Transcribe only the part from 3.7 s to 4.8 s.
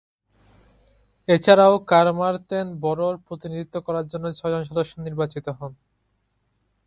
করার জন্য ছয়জন